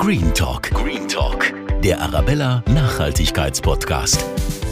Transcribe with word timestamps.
Green 0.00 0.32
Talk. 0.32 0.70
Green 0.70 1.06
Talk. 1.06 1.52
Der 1.84 2.00
Arabella 2.00 2.64
Nachhaltigkeitspodcast. 2.72 4.24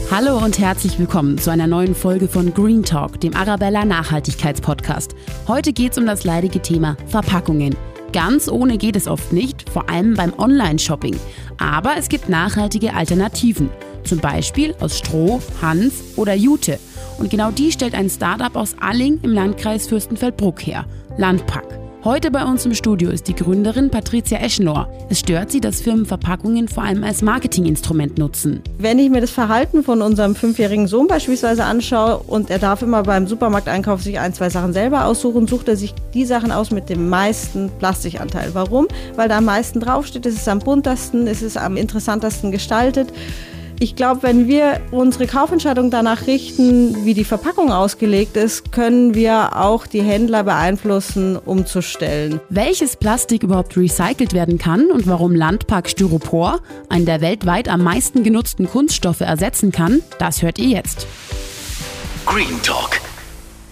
Hallo 0.09 0.43
und 0.43 0.57
herzlich 0.57 0.97
willkommen 0.97 1.37
zu 1.37 1.51
einer 1.51 1.67
neuen 1.67 1.93
Folge 1.93 2.27
von 2.27 2.51
Green 2.51 2.81
Talk, 2.81 3.21
dem 3.21 3.35
Arabella 3.35 3.85
Nachhaltigkeitspodcast. 3.85 5.13
Heute 5.47 5.71
geht 5.71 5.91
es 5.91 5.99
um 5.99 6.07
das 6.07 6.23
leidige 6.23 6.63
Thema 6.63 6.97
Verpackungen. 7.05 7.75
Ganz 8.11 8.49
ohne 8.49 8.79
geht 8.79 8.95
es 8.95 9.07
oft 9.07 9.31
nicht, 9.31 9.69
vor 9.69 9.87
allem 9.87 10.15
beim 10.15 10.33
Online-Shopping. 10.35 11.15
Aber 11.59 11.95
es 11.95 12.09
gibt 12.09 12.27
nachhaltige 12.27 12.95
Alternativen. 12.95 13.69
Zum 14.05 14.17
Beispiel 14.17 14.73
aus 14.79 14.97
Stroh, 14.97 15.43
Hanf 15.61 16.17
oder 16.17 16.33
Jute. 16.33 16.79
Und 17.19 17.29
genau 17.29 17.51
die 17.51 17.71
stellt 17.71 17.93
ein 17.93 18.09
Startup 18.09 18.55
aus 18.55 18.73
Alling 18.79 19.19
im 19.21 19.33
Landkreis 19.33 19.85
Fürstenfeldbruck 19.85 20.65
her. 20.65 20.85
Landpack. 21.17 21.78
Heute 22.05 22.31
bei 22.31 22.45
uns 22.45 22.65
im 22.65 22.73
Studio 22.73 23.09
ist 23.09 23.27
die 23.27 23.35
Gründerin 23.35 23.89
Patricia 23.89 24.37
Eschenlohr. 24.39 24.87
Es 25.09 25.19
stört 25.19 25.51
sie, 25.51 25.59
dass 25.59 25.81
Firmen 25.81 26.05
Verpackungen 26.05 26.69
vor 26.69 26.83
allem 26.83 27.03
als 27.03 27.21
Marketinginstrument 27.21 28.17
nutzen. 28.17 28.61
Wenn 28.77 28.99
ich 28.99 29.09
mir 29.09 29.19
das 29.19 29.31
Verhalten 29.31 29.83
von 29.83 30.01
unserem 30.01 30.33
fünfjährigen 30.33 30.87
Sohn 30.87 31.07
beispielsweise 31.07 31.65
anschaue 31.65 32.19
und 32.19 32.49
er 32.51 32.59
darf 32.59 32.83
immer 32.83 33.03
beim 33.03 33.27
Supermarkteinkauf 33.27 34.01
sich 34.01 34.17
ein, 34.17 34.33
zwei 34.33 34.49
Sachen 34.49 34.71
selber 34.71 35.07
aussuchen, 35.07 35.45
sucht 35.45 35.67
er 35.67 35.75
sich 35.75 35.93
die 36.13 36.23
Sachen 36.23 36.53
aus 36.53 36.71
mit 36.71 36.87
dem 36.87 37.09
meisten 37.09 37.69
Plastikanteil. 37.79 38.51
Warum? 38.53 38.87
Weil 39.17 39.27
da 39.27 39.39
am 39.39 39.45
meisten 39.45 39.81
draufsteht, 39.81 40.25
es 40.25 40.35
ist 40.35 40.47
am 40.47 40.59
buntesten, 40.59 41.27
es 41.27 41.41
ist 41.41 41.57
am 41.57 41.75
interessantesten 41.75 42.53
gestaltet. 42.53 43.11
Ich 43.81 43.95
glaube, 43.95 44.23
wenn 44.23 44.49
wir 44.49 44.81
unsere 44.91 45.25
Kaufentscheidung 45.25 45.89
danach 45.89 46.27
richten, 46.27 47.05
wie 47.05 47.13
die 47.13 47.23
Verpackung 47.23 47.71
ausgelegt 47.71 48.35
ist, 48.35 48.73
können 48.73 49.15
wir 49.15 49.55
auch 49.55 49.87
die 49.87 50.01
Händler 50.01 50.43
beeinflussen, 50.43 51.37
umzustellen. 51.37 52.41
Welches 52.49 52.97
Plastik 52.97 53.41
überhaupt 53.41 53.77
recycelt 53.77 54.33
werden 54.33 54.57
kann 54.57 54.91
und 54.91 55.07
warum 55.07 55.33
Landpark 55.33 55.89
Styropor, 55.89 56.59
einen 56.89 57.05
der 57.05 57.21
weltweit 57.21 57.69
am 57.69 57.81
meisten 57.81 58.21
genutzten 58.21 58.67
Kunststoffe, 58.67 59.21
ersetzen 59.21 59.71
kann, 59.71 60.01
das 60.17 60.41
hört 60.41 60.59
ihr 60.59 60.67
jetzt. 60.67 61.07
Green 62.25 62.61
Talk. 62.61 62.99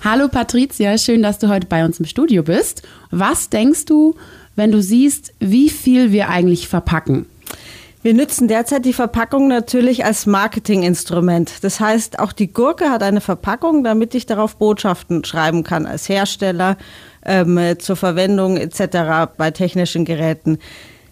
Hallo 0.05 0.29
Patricia, 0.29 0.97
schön, 0.97 1.21
dass 1.21 1.37
du 1.37 1.49
heute 1.49 1.67
bei 1.67 1.83
uns 1.83 1.99
im 1.99 2.05
Studio 2.05 2.43
bist. 2.43 2.81
Was 3.11 3.49
denkst 3.49 3.83
du, 3.83 4.15
wenn 4.55 4.71
du 4.71 4.81
siehst, 4.81 5.33
wie 5.39 5.69
viel 5.69 6.13
wir 6.13 6.29
eigentlich 6.29 6.69
verpacken? 6.69 7.25
Wir 8.07 8.13
nutzen 8.13 8.47
derzeit 8.47 8.85
die 8.85 8.93
Verpackung 8.93 9.49
natürlich 9.49 10.05
als 10.05 10.27
Marketinginstrument. 10.27 11.61
Das 11.61 11.81
heißt, 11.81 12.19
auch 12.19 12.31
die 12.31 12.53
Gurke 12.53 12.89
hat 12.89 13.03
eine 13.03 13.19
Verpackung, 13.19 13.83
damit 13.83 14.15
ich 14.15 14.25
darauf 14.25 14.55
Botschaften 14.55 15.25
schreiben 15.25 15.65
kann 15.65 15.85
als 15.85 16.07
Hersteller 16.07 16.77
ähm, 17.25 17.59
zur 17.79 17.97
Verwendung 17.97 18.55
etc. 18.55 19.29
bei 19.35 19.51
technischen 19.51 20.05
Geräten. 20.05 20.57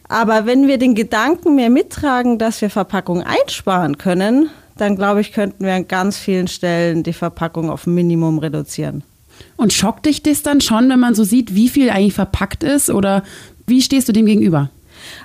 Aber 0.07 0.45
wenn 0.45 0.69
wir 0.69 0.77
den 0.77 0.95
Gedanken 0.95 1.55
mehr 1.55 1.69
mittragen, 1.69 2.37
dass 2.37 2.61
wir 2.61 2.69
Verpackung 2.69 3.21
einsparen 3.21 3.97
können, 3.97 4.49
dann 4.77 4.95
glaube 4.95 5.19
ich, 5.19 5.33
könnten 5.33 5.65
wir 5.65 5.73
an 5.73 5.89
ganz 5.89 6.17
vielen 6.17 6.47
Stellen 6.47 7.03
die 7.03 7.11
Verpackung 7.11 7.69
auf 7.69 7.87
Minimum 7.87 8.39
reduzieren. 8.39 9.03
Und 9.57 9.73
schockt 9.73 10.05
dich 10.05 10.23
das 10.23 10.43
dann 10.43 10.61
schon, 10.61 10.87
wenn 10.87 11.01
man 11.01 11.13
so 11.13 11.25
sieht, 11.25 11.55
wie 11.55 11.67
viel 11.67 11.89
eigentlich 11.89 12.13
verpackt 12.13 12.63
ist? 12.63 12.89
Oder 12.89 13.23
wie 13.67 13.81
stehst 13.81 14.07
du 14.07 14.13
dem 14.13 14.27
gegenüber? 14.27 14.69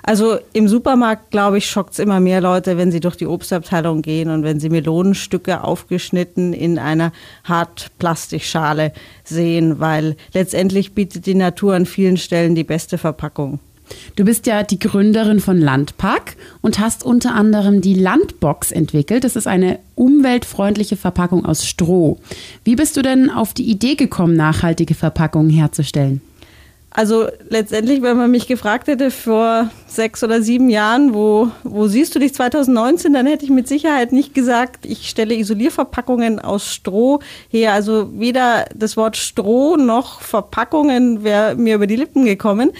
Also 0.03 0.37
im 0.53 0.67
Supermarkt, 0.67 1.31
glaube 1.31 1.57
ich, 1.57 1.69
schockt 1.69 1.93
es 1.93 1.99
immer 1.99 2.19
mehr 2.19 2.41
Leute, 2.41 2.77
wenn 2.77 2.91
sie 2.91 2.99
durch 2.99 3.15
die 3.15 3.27
Obstabteilung 3.27 4.01
gehen 4.01 4.29
und 4.29 4.43
wenn 4.43 4.59
sie 4.59 4.69
Melonenstücke 4.69 5.63
aufgeschnitten 5.63 6.53
in 6.53 6.79
einer 6.79 7.11
Hartplastikschale 7.43 8.93
sehen, 9.23 9.79
weil 9.79 10.15
letztendlich 10.33 10.93
bietet 10.93 11.25
die 11.25 11.35
Natur 11.35 11.75
an 11.75 11.85
vielen 11.85 12.17
Stellen 12.17 12.55
die 12.55 12.63
beste 12.63 12.97
Verpackung. 12.97 13.59
Du 14.15 14.25
bist 14.25 14.47
ja 14.47 14.63
die 14.63 14.79
Gründerin 14.79 15.39
von 15.39 15.59
Landpack 15.59 16.35
und 16.61 16.79
hast 16.79 17.03
unter 17.03 17.35
anderem 17.35 17.81
die 17.81 17.93
Landbox 17.93 18.71
entwickelt. 18.71 19.23
Das 19.23 19.35
ist 19.35 19.47
eine 19.47 19.79
umweltfreundliche 19.95 20.97
Verpackung 20.97 21.45
aus 21.45 21.65
Stroh. 21.65 22.17
Wie 22.63 22.75
bist 22.75 22.97
du 22.97 23.01
denn 23.01 23.29
auf 23.29 23.53
die 23.53 23.69
Idee 23.69 23.95
gekommen, 23.95 24.35
nachhaltige 24.35 24.93
Verpackungen 24.93 25.49
herzustellen? 25.49 26.21
Also 26.93 27.29
letztendlich, 27.47 28.01
wenn 28.01 28.17
man 28.17 28.29
mich 28.29 28.47
gefragt 28.47 28.89
hätte 28.89 29.11
vor 29.11 29.69
sechs 29.87 30.25
oder 30.25 30.41
sieben 30.41 30.69
Jahren, 30.69 31.13
wo, 31.13 31.49
wo 31.63 31.87
siehst 31.87 32.13
du 32.13 32.19
dich 32.19 32.33
2019, 32.33 33.13
dann 33.13 33.25
hätte 33.27 33.45
ich 33.45 33.49
mit 33.49 33.65
Sicherheit 33.65 34.11
nicht 34.11 34.33
gesagt, 34.33 34.85
ich 34.85 35.09
stelle 35.09 35.35
Isolierverpackungen 35.35 36.39
aus 36.39 36.67
Stroh 36.67 37.21
her. 37.49 37.71
Also 37.71 38.09
weder 38.19 38.65
das 38.75 38.97
Wort 38.97 39.15
Stroh 39.15 39.77
noch 39.77 40.19
Verpackungen 40.19 41.23
wäre 41.23 41.55
mir 41.55 41.75
über 41.75 41.87
die 41.87 41.95
Lippen 41.95 42.25
gekommen. 42.25 42.71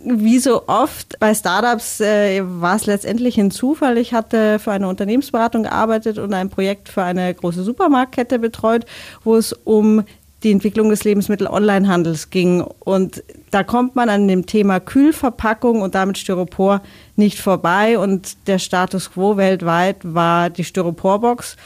Wie 0.00 0.38
so 0.38 0.68
oft 0.68 1.18
bei 1.18 1.34
Startups 1.34 2.00
äh, 2.00 2.40
war 2.44 2.76
es 2.76 2.86
letztendlich 2.86 3.40
ein 3.40 3.50
Zufall. 3.50 3.98
Ich 3.98 4.14
hatte 4.14 4.60
für 4.60 4.70
eine 4.70 4.86
Unternehmensberatung 4.86 5.64
gearbeitet 5.64 6.18
und 6.18 6.32
ein 6.32 6.50
Projekt 6.50 6.88
für 6.88 7.02
eine 7.02 7.34
große 7.34 7.64
Supermarktkette 7.64 8.38
betreut, 8.38 8.86
wo 9.24 9.34
es 9.34 9.52
um 9.52 10.04
die 10.42 10.52
Entwicklung 10.52 10.90
des 10.90 11.04
Lebensmittel-Onlinehandels 11.04 12.30
ging. 12.30 12.60
Und 12.60 13.24
da 13.50 13.64
kommt 13.64 13.96
man 13.96 14.08
an 14.08 14.28
dem 14.28 14.46
Thema 14.46 14.78
Kühlverpackung 14.78 15.82
und 15.82 15.94
damit 15.94 16.18
Styropor 16.18 16.82
nicht 17.16 17.38
vorbei. 17.40 17.98
Und 17.98 18.36
der 18.46 18.58
Status 18.58 19.10
quo 19.12 19.36
weltweit 19.36 19.96
war 20.02 20.50
die 20.50 20.64
Styroporbox. 20.64 21.56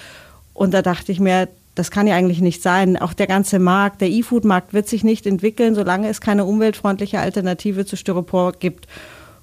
Und 0.54 0.72
da 0.72 0.80
dachte 0.80 1.12
ich 1.12 1.20
mir, 1.20 1.48
das 1.74 1.90
kann 1.90 2.06
ja 2.06 2.14
eigentlich 2.16 2.40
nicht 2.40 2.62
sein. 2.62 2.96
Auch 2.96 3.12
der 3.12 3.26
ganze 3.26 3.58
Markt, 3.58 4.00
der 4.00 4.10
E-Food-Markt 4.10 4.72
wird 4.72 4.88
sich 4.88 5.04
nicht 5.04 5.26
entwickeln, 5.26 5.74
solange 5.74 6.08
es 6.08 6.20
keine 6.20 6.44
umweltfreundliche 6.44 7.18
Alternative 7.18 7.86
zu 7.86 7.96
Styropor 7.96 8.52
gibt. 8.52 8.86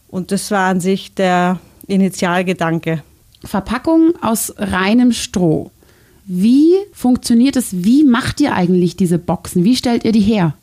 Und 0.07 0.31
das 0.31 0.49
war 0.51 0.69
an 0.69 0.79
sich 0.79 1.13
der 1.13 1.59
Initialgedanke. 1.87 3.03
Verpackung 3.43 4.13
aus 4.21 4.53
reinem 4.57 5.11
Stroh. 5.11 5.71
Wie 6.31 6.75
funktioniert 6.93 7.55
es? 7.55 7.83
Wie 7.83 8.03
macht 8.03 8.39
ihr 8.39 8.53
eigentlich 8.53 8.95
diese 8.95 9.17
Boxen? 9.17 9.63
Wie 9.63 9.75
stellt 9.75 10.05
ihr 10.05 10.11
die 10.11 10.19
her? 10.19 10.53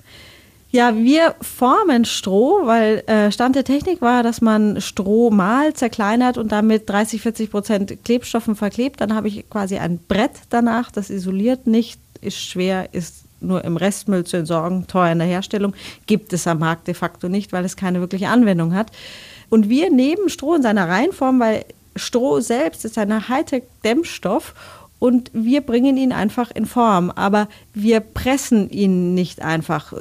Ja, 0.71 0.97
wir 0.97 1.35
formen 1.41 2.05
Stroh, 2.05 2.67
weil 2.67 3.03
äh, 3.09 3.33
Stand 3.33 3.57
der 3.57 3.65
Technik 3.65 4.01
war, 4.01 4.23
dass 4.23 4.41
man 4.41 4.81
Stroh 4.81 5.31
mal 5.31 5.75
zerkleinert 5.75 6.39
und 6.39 6.53
damit 6.53 6.89
30, 6.89 7.21
40 7.21 7.51
Prozent 7.51 8.05
Klebstoffen 8.05 8.55
verklebt. 8.55 9.01
Dann 9.01 9.13
habe 9.13 9.27
ich 9.27 9.51
quasi 9.51 9.79
ein 9.79 9.99
Brett 10.07 10.31
danach, 10.51 10.93
das 10.93 11.11
isoliert 11.11 11.67
nicht, 11.67 11.99
ist 12.21 12.39
schwer, 12.39 12.95
ist 12.95 13.25
nur 13.41 13.65
im 13.65 13.77
Restmüll 13.77 14.23
zu 14.23 14.37
entsorgen, 14.37 14.87
teuer 14.87 15.11
in 15.11 15.19
der 15.19 15.27
Herstellung, 15.27 15.75
gibt 16.07 16.33
es 16.33 16.47
am 16.47 16.61
Markt 16.61 16.87
de 16.87 16.95
facto 16.95 17.29
nicht, 17.29 17.53
weil 17.53 17.65
es 17.65 17.75
keine 17.75 17.99
wirkliche 17.99 18.29
Anwendung 18.29 18.73
hat. 18.73 18.93
Und 19.49 19.69
wir 19.69 19.91
nehmen 19.91 20.29
Stroh 20.29 20.55
in 20.55 20.63
seiner 20.63 20.89
Reihenform, 20.89 21.41
weil 21.41 21.65
Stroh 21.97 22.39
selbst 22.39 22.85
ist 22.85 22.99
ein 22.99 23.29
Hightech-Dämmstoff 23.29 24.55
und 24.99 25.31
wir 25.33 25.61
bringen 25.61 25.97
ihn 25.97 26.13
einfach 26.13 26.51
in 26.51 26.67
Form, 26.67 27.11
aber 27.11 27.49
wir 27.75 28.01
pressen 28.01 28.71
ihn 28.71 29.15
nicht 29.15 29.43
einfach. 29.43 29.93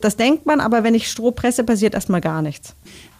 Das 0.00 0.16
denkt 0.16 0.46
man, 0.46 0.60
aber 0.60 0.82
wenn 0.82 0.94
ich 0.94 1.08
Stroh 1.08 1.30
presse, 1.30 1.64
passiert 1.64 1.94
erstmal 1.94 2.20
gar 2.20 2.42
nichts. 2.42 2.74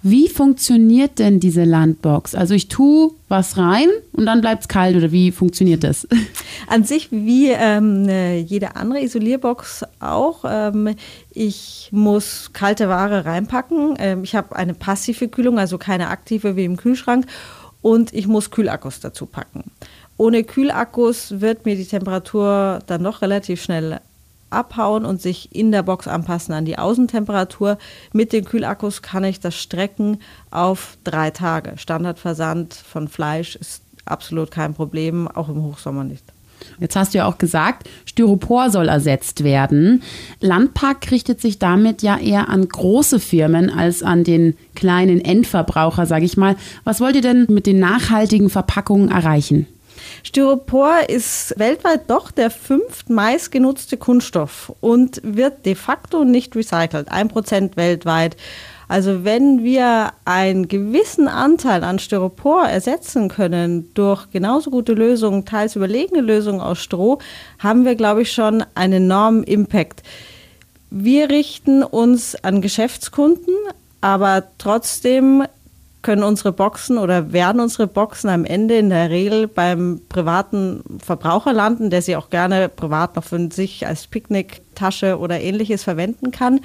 Wie 0.05 0.29
funktioniert 0.29 1.21
denn 1.21 1.39
diese 1.39 1.63
Landbox? 1.63 2.35
Also 2.35 2.55
ich 2.55 2.67
tue 2.67 3.13
was 3.29 3.57
rein 3.57 3.87
und 4.13 4.27
dann 4.27 4.41
bleibt 4.41 4.63
es 4.63 4.69
kalt 4.69 4.97
oder 4.97 5.13
wie 5.13 5.31
funktioniert 5.31 5.85
das? 5.85 6.09
An 6.67 6.83
sich 6.83 7.13
wie 7.13 7.51
ähm, 7.51 8.09
jede 8.45 8.75
andere 8.75 9.01
Isolierbox 9.01 9.85
auch. 10.01 10.45
Ähm, 10.45 10.97
ich 11.31 11.89
muss 11.93 12.51
kalte 12.53 12.89
Ware 12.89 13.25
reinpacken. 13.27 13.95
Ähm, 13.99 14.25
ich 14.25 14.35
habe 14.35 14.57
eine 14.57 14.75
passive 14.75 15.29
Kühlung, 15.29 15.61
also 15.61 15.79
keine 15.79 16.09
aktive 16.09 16.57
wie 16.57 16.65
im 16.65 16.77
Kühlschrank. 16.77 17.27
Und 17.81 18.13
ich 18.13 18.27
muss 18.27 18.51
Kühlakkus 18.51 18.99
dazu 18.99 19.27
packen. 19.27 19.71
Ohne 20.23 20.45
Kühlakkus 20.45 21.41
wird 21.41 21.67
mir 21.67 21.75
die 21.75 21.85
Temperatur 21.85 22.79
dann 22.87 23.03
noch 23.03 23.23
relativ 23.23 23.61
schnell 23.61 23.99
abhauen 24.51 25.05
und 25.05 25.21
sich 25.21 25.53
in 25.53 25.73
der 25.73 25.83
Box 25.83 26.07
anpassen 26.07 26.55
an 26.55 26.65
die 26.65 26.79
Außentemperatur. 26.79 27.77
Mit 28.13 28.33
den 28.33 28.45
Kühlakkus 28.45 29.03
kann 29.03 29.25
ich 29.25 29.41
das 29.41 29.57
strecken 29.57 30.21
auf 30.53 30.97
drei 31.03 31.31
Tage. 31.31 31.73
Standardversand 31.77 32.73
von 32.73 33.09
Fleisch 33.09 33.57
ist 33.57 33.83
absolut 34.05 34.53
kein 34.53 34.75
Problem, 34.75 35.27
auch 35.27 35.49
im 35.49 35.65
Hochsommer 35.65 36.05
nicht. 36.05 36.23
Jetzt 36.79 36.95
hast 36.95 37.15
du 37.15 37.19
ja 37.19 37.27
auch 37.27 37.39
gesagt, 37.39 37.89
Styropor 38.05 38.71
soll 38.71 38.89
ersetzt 38.89 39.43
werden. 39.43 40.05
Landpark 40.39 41.11
richtet 41.11 41.41
sich 41.41 41.59
damit 41.59 42.01
ja 42.01 42.17
eher 42.17 42.49
an 42.49 42.69
große 42.69 43.19
Firmen 43.19 43.71
als 43.71 44.05
an 44.05 44.23
den 44.23 44.57
kleinen 44.77 45.21
Endverbraucher, 45.21 46.07
sage 46.07 46.27
ich 46.27 46.37
mal. 46.37 46.55
Was 46.85 47.01
wollt 47.01 47.17
ihr 47.17 47.23
denn 47.23 47.47
mit 47.49 47.67
den 47.67 47.81
nachhaltigen 47.81 48.51
Verpackungen 48.51 49.11
erreichen? 49.11 49.67
Styropor 50.23 51.09
ist 51.09 51.55
weltweit 51.59 52.09
doch 52.09 52.31
der 52.31 52.51
fünft 52.51 53.11
meistgenutzte 53.11 53.97
Kunststoff 53.97 54.73
und 54.81 55.21
wird 55.25 55.67
de 55.67 55.75
facto 55.75 56.25
nicht 56.25 56.55
recycelt. 56.57 57.11
Ein 57.11 57.29
Prozent 57.29 57.77
weltweit. 57.77 58.37
Also 58.89 59.25
wenn 59.25 59.65
wir 59.65 60.13
einen 60.27 60.69
gewissen 60.69 61.27
Anteil 61.27 61.83
an 61.83 61.99
Styropor 61.99 62.67
ersetzen 62.67 63.29
können 63.29 63.89
durch 63.95 64.31
genauso 64.31 64.71
gute 64.71 64.93
Lösungen, 64.93 65.47
teils 65.47 65.77
überlegene 65.77 66.21
Lösungen 66.21 66.61
aus 66.61 66.79
Stroh, 66.79 67.19
haben 67.59 67.87
wir, 67.87 67.95
glaube 67.95 68.23
ich, 68.23 68.33
schon 68.33 68.65
einen 68.75 69.05
enormen 69.05 69.45
Impact. 69.45 70.03
Wir 70.91 71.31
richten 71.31 71.83
uns 71.83 72.37
an 72.45 72.61
Geschäftskunden, 72.61 73.55
aber 74.03 74.43
trotzdem 74.59 75.45
können 76.03 76.25
unsere 76.25 76.53
Boxen 76.53 76.99
oder 76.99 77.33
werden 77.33 77.61
unsere 77.61 77.87
Boxen 77.87 78.29
am 78.29 78.45
Ende 78.45 78.77
in 78.77 78.91
der 78.91 79.11
Regel 79.11 79.49
beim 79.49 80.01
privaten 80.09 80.83
Verbraucher 81.03 81.53
landen, 81.53 81.91
der 81.91 82.03
sie 82.03 82.17
auch 82.17 82.29
gerne 82.29 82.69
privat 82.69 83.17
noch 83.17 83.25
für 83.25 83.51
sich 83.51 83.87
als 83.87 84.09
Picknicktasche 84.09 85.19
oder 85.19 85.41
ähnliches 85.41 85.85
verwenden 85.85 86.33
kann. 86.33 86.61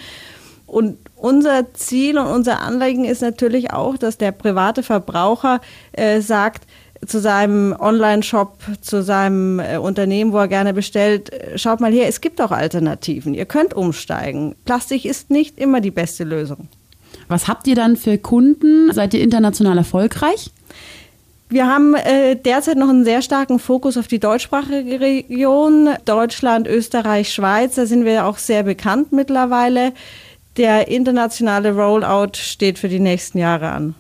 Und 0.66 0.98
unser 1.16 1.74
Ziel 1.74 2.18
und 2.18 2.28
unser 2.28 2.60
Anliegen 2.60 3.06
ist 3.06 3.22
natürlich 3.22 3.72
auch, 3.72 3.98
dass 3.98 4.18
der 4.18 4.34
private 4.34 4.84
Verbraucher 4.84 5.62
äh, 5.94 6.20
sagt, 6.20 6.68
zu 7.06 7.20
seinem 7.20 7.76
Online-Shop, 7.78 8.58
zu 8.82 9.04
seinem 9.04 9.60
äh, 9.60 9.78
Unternehmen, 9.78 10.34
wo 10.34 10.40
er 10.40 10.48
gerne 10.48 10.74
bestellt, 10.74 11.32
äh, 11.32 11.58
schaut 11.58 11.80
mal 11.80 11.92
her, 11.92 12.08
es 12.08 12.22
gibt 12.22 12.42
auch 12.42 12.52
Alternativen. 12.52 13.34
Ihr 13.34 13.46
könnt 13.46 13.74
umsteigen. 13.74 14.56
Plastik 14.66 15.06
ist 15.06 15.30
nicht 15.30 15.58
immer 15.60 15.80
die 15.80 15.92
beste 15.92 16.24
Lösung. 16.24 16.68
Was 17.28 17.48
habt 17.48 17.68
ihr 17.68 17.76
dann 17.76 17.98
für 17.98 18.18
Kunden? 18.18 18.92
Seid 18.94 19.14
ihr 19.14 19.22
international 19.22 19.78
erfolgreich? 19.78 20.52
Wir 21.50 21.68
haben 21.68 21.96
äh, 21.96 22.36
derzeit 22.36 22.78
noch 22.78 22.90
einen 22.90 23.06
sehr 23.06 23.22
starken 23.22 23.60
Fokus 23.60 23.96
auf 23.98 24.08
die 24.08 24.20
deutschsprachige 24.20 25.00
Region, 25.00 25.90
Deutschland, 26.04 26.68
Österreich, 26.68 27.32
Schweiz. 27.32 27.76
Da 27.76 27.86
sind 27.86 28.04
wir 28.04 28.26
auch 28.26 28.38
sehr 28.38 28.64
bekannt 28.64 29.14
mittlerweile. 29.14 29.94
Der 30.58 30.90
internationale 30.90 31.74
Rollout 31.74 32.34
steht 32.34 32.80
für 32.80 32.90
die 32.90 33.00
nächsten 33.00 33.38
Jahre 33.38 33.70
an. 33.72 33.96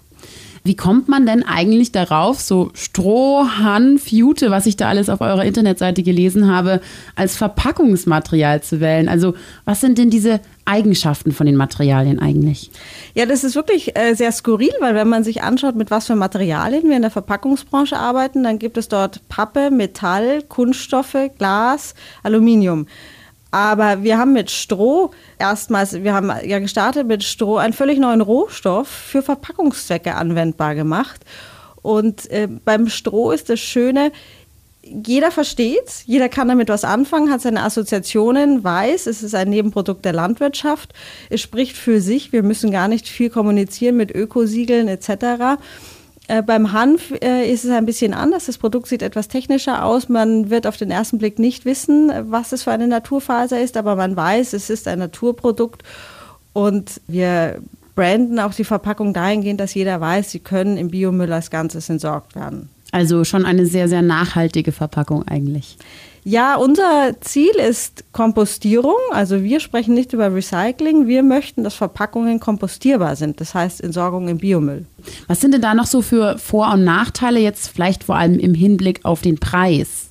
Wie 0.68 0.76
kommt 0.76 1.08
man 1.08 1.26
denn 1.26 1.44
eigentlich 1.44 1.94
darauf, 1.94 2.42
so 2.42 2.72
Stroh, 2.74 3.48
Hanf, 3.58 4.08
Jute, 4.08 4.52
was 4.52 4.66
ich 4.66 4.76
da 4.76 4.90
alles 4.90 5.08
auf 5.08 5.22
eurer 5.22 5.46
Internetseite 5.46 6.04
gelesen 6.04 6.52
habe, 6.52 6.82
als 7.16 7.38
Verpackungsmaterial 7.38 8.62
zu 8.62 8.82
wählen? 8.82 9.08
Also 9.08 9.36
was 9.64 9.80
sind 9.80 9.98
denn 9.98 10.10
diese 10.10 10.42
Eigenschaften 10.68 11.32
von 11.32 11.46
den 11.46 11.56
Materialien 11.56 12.20
eigentlich? 12.20 12.72
Ja, 13.14 13.26
das 13.26 13.44
ist 13.44 13.56
wirklich 13.56 13.98
äh, 13.98 14.14
sehr 14.14 14.32
skurril, 14.32 14.74
weil 14.80 14.96
wenn 14.96 15.08
man 15.08 15.24
sich 15.24 15.42
anschaut, 15.42 15.76
mit 15.76 15.90
was 15.90 16.08
für 16.08 16.16
Materialien 16.16 16.90
wir 16.90 16.96
in 16.96 17.02
der 17.02 17.12
Verpackungsbranche 17.12 17.98
arbeiten, 17.98 18.44
dann 18.44 18.60
gibt 18.60 18.78
es 18.78 18.88
dort 18.88 19.28
Pappe, 19.30 19.72
Metall, 19.72 20.44
Kunststoffe, 20.44 21.18
Glas, 21.38 21.96
Aluminium. 22.24 22.88
Aber 23.52 24.04
wir 24.04 24.18
haben 24.18 24.34
mit 24.34 24.52
Stroh 24.52 25.12
erstmals, 25.40 26.04
wir 26.04 26.14
haben 26.14 26.32
ja 26.46 26.60
gestartet 26.60 27.08
mit 27.08 27.24
Stroh 27.24 27.58
einen 27.58 27.74
völlig 27.74 27.98
neuen 27.98 28.22
Rohstoff 28.22 28.88
für 28.88 29.22
Verpackungszwecke 29.22 30.16
anwendbar 30.16 30.76
gemacht. 30.76 31.22
Und 31.82 32.30
äh, 32.32 32.48
beim 32.48 32.90
Stroh 32.90 33.32
ist 33.32 33.50
das 33.50 33.62
Schöne, 33.62 34.12
jeder 35.06 35.32
versteht 35.32 36.04
jeder 36.06 36.30
kann 36.30 36.48
damit 36.48 36.70
was 36.70 36.84
anfangen, 36.84 37.32
hat 37.32 37.42
seine 37.42 37.64
Assoziationen, 37.64 38.64
weiß, 38.64 39.08
es 39.08 39.24
ist 39.24 39.36
ein 39.36 39.50
Nebenprodukt 39.50 40.06
der 40.06 40.14
Landwirtschaft, 40.14 40.94
es 41.30 41.42
spricht 41.42 41.76
für 41.76 42.02
sich, 42.02 42.32
wir 42.32 42.44
müssen 42.44 42.72
gar 42.72 42.88
nicht 42.88 43.08
viel 43.08 43.30
kommunizieren 43.30 43.98
mit 43.98 44.14
Ökosiegeln 44.14 44.88
etc. 44.88 45.60
Äh, 46.28 46.44
beim 46.44 46.74
Hanf 46.74 47.12
äh, 47.22 47.50
ist 47.52 47.64
es 47.64 47.72
ein 47.72 47.86
bisschen 47.86 48.14
anders. 48.14 48.48
Das 48.48 48.58
Produkt 48.58 48.88
sieht 48.88 49.02
etwas 49.02 49.30
technischer 49.30 49.86
aus. 49.86 50.10
Man 50.10 50.50
wird 50.50 50.68
auf 50.68 50.76
den 50.76 50.92
ersten 50.92 51.18
Blick 51.18 51.40
nicht 51.40 51.64
wissen, 51.64 52.12
was 52.30 52.52
es 52.52 52.64
für 52.64 52.72
eine 52.72 52.88
Naturfaser 52.88 53.62
ist, 53.62 53.78
aber 53.78 53.96
man 53.96 54.16
weiß, 54.16 54.54
es 54.54 54.70
ist 54.70 54.88
ein 54.88 55.00
Naturprodukt. 55.00 55.84
Und 56.52 57.02
wir 57.08 57.62
branden 57.96 58.40
auch 58.40 58.54
die 58.54 58.66
Verpackung 58.66 59.14
dahingehend, 59.14 59.60
dass 59.60 59.74
jeder 59.74 60.02
weiß, 60.02 60.32
sie 60.32 60.40
können 60.40 60.78
im 60.78 60.90
Biomüll 60.90 61.32
als 61.32 61.50
Ganzes 61.50 61.90
entsorgt 61.90 62.36
werden. 62.36 62.70
Also 62.92 63.24
schon 63.24 63.46
eine 63.46 63.66
sehr, 63.66 63.88
sehr 63.88 64.02
nachhaltige 64.02 64.72
Verpackung 64.72 65.28
eigentlich. 65.28 65.78
Ja, 66.24 66.56
unser 66.56 67.16
Ziel 67.22 67.56
ist 67.56 68.04
Kompostierung. 68.12 68.98
Also 69.12 69.44
wir 69.44 69.62
sprechen 69.62 69.94
nicht 69.94 70.12
über 70.12 70.34
Recycling. 70.34 71.08
Wir 71.08 71.24
möchten, 71.24 71.64
dass 71.64 71.76
Verpackungen 71.76 72.42
kompostierbar 72.42 73.16
sind. 73.16 73.40
Das 73.40 73.54
heißt 73.54 73.82
Entsorgung 73.82 74.28
im 74.28 74.38
Biomüll. 74.38 74.86
Was 75.28 75.40
sind 75.40 75.54
denn 75.54 75.62
da 75.62 75.74
noch 75.74 75.86
so 75.86 76.02
für 76.02 76.38
Vor- 76.38 76.74
und 76.74 76.84
Nachteile 76.84 77.40
jetzt 77.40 77.70
vielleicht 77.70 78.04
vor 78.04 78.18
allem 78.18 78.40
im 78.40 78.54
Hinblick 78.54 79.06
auf 79.06 79.22
den 79.22 79.40
Preis? 79.40 80.08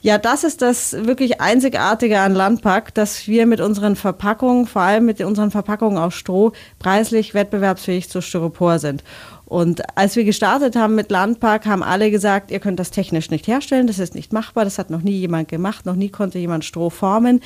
Ja, 0.00 0.16
das 0.16 0.44
ist 0.44 0.62
das 0.62 0.92
wirklich 0.92 1.40
Einzigartige 1.40 2.20
an 2.20 2.34
Landpack, 2.34 2.94
dass 2.94 3.26
wir 3.26 3.46
mit 3.46 3.60
unseren 3.60 3.96
Verpackungen, 3.96 4.66
vor 4.66 4.82
allem 4.82 5.04
mit 5.04 5.20
unseren 5.20 5.50
Verpackungen 5.50 5.98
aus 5.98 6.14
Stroh, 6.14 6.52
preislich 6.78 7.34
wettbewerbsfähig 7.34 8.08
zu 8.08 8.20
Styropor 8.20 8.78
sind. 8.78 9.02
Und 9.48 9.80
als 9.96 10.14
wir 10.14 10.24
gestartet 10.24 10.76
haben 10.76 10.94
mit 10.94 11.10
Landpark, 11.10 11.64
haben 11.64 11.82
alle 11.82 12.10
gesagt, 12.10 12.50
ihr 12.50 12.60
könnt 12.60 12.78
das 12.78 12.90
technisch 12.90 13.30
nicht 13.30 13.46
herstellen, 13.46 13.86
das 13.86 13.98
ist 13.98 14.14
nicht 14.14 14.30
machbar, 14.30 14.64
das 14.64 14.78
hat 14.78 14.90
noch 14.90 15.00
nie 15.00 15.16
jemand 15.18 15.48
gemacht, 15.48 15.86
noch 15.86 15.94
nie 15.96 16.10
konnte 16.10 16.38
jemand 16.38 16.66
Stroh 16.66 16.90
formen. 16.90 17.40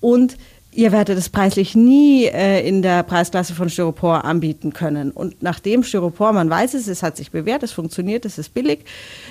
Und 0.00 0.38
ihr 0.72 0.90
werdet 0.90 1.18
es 1.18 1.28
preislich 1.28 1.74
nie 1.74 2.24
äh, 2.24 2.66
in 2.66 2.80
der 2.80 3.02
Preisklasse 3.02 3.54
von 3.54 3.68
Styropor 3.68 4.24
anbieten 4.24 4.72
können. 4.72 5.10
Und 5.10 5.42
nachdem 5.42 5.82
Styropor, 5.84 6.32
man 6.32 6.48
weiß 6.48 6.72
es, 6.72 6.88
es 6.88 7.02
hat 7.02 7.18
sich 7.18 7.30
bewährt, 7.30 7.62
es 7.62 7.72
funktioniert, 7.72 8.24
es 8.24 8.38
ist 8.38 8.54
billig, 8.54 8.86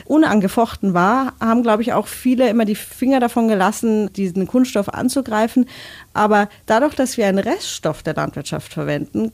unangefochten 0.06 0.94
war, 0.94 1.34
haben, 1.40 1.64
glaube 1.64 1.82
ich, 1.82 1.94
auch 1.94 2.06
viele 2.06 2.48
immer 2.48 2.66
die 2.66 2.76
Finger 2.76 3.22
davon 3.22 3.48
gelassen, 3.48 4.14
diesen 4.14 4.46
Kunststoff 4.46 4.90
anzugreifen. 4.90 5.66
Aber 6.14 6.48
dadurch, 6.68 6.94
dass 6.94 7.18
wir 7.18 7.26
einen 7.26 7.40
Reststoff 7.40 8.04
der 8.04 8.14
Landwirtschaft 8.14 8.72
verwenden, 8.72 9.32